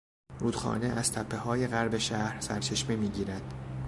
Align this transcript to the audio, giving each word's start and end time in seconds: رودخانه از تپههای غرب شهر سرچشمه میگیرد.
رودخانه 0.39 0.85
از 0.85 1.11
تپههای 1.11 1.67
غرب 1.67 1.97
شهر 1.97 2.39
سرچشمه 2.41 2.95
میگیرد. 2.95 3.53